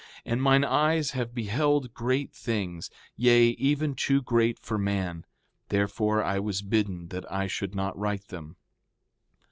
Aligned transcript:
And 0.25 0.41
mine 0.41 0.63
eyes 0.63 1.11
have 1.11 1.35
beheld 1.35 1.93
great 1.93 2.33
things, 2.33 2.89
yea, 3.15 3.49
even 3.49 3.93
too 3.93 4.19
great 4.23 4.57
for 4.57 4.79
man; 4.79 5.27
therefore 5.69 6.23
I 6.23 6.39
was 6.39 6.63
bidden 6.63 7.09
that 7.09 7.31
I 7.31 7.45
should 7.45 7.75
not 7.75 7.95
write 7.99 8.29
them. 8.29 8.55